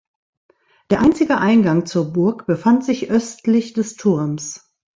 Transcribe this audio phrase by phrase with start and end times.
[0.89, 4.71] Der einzige Eingang zur Burg befand sich östlich des Turms.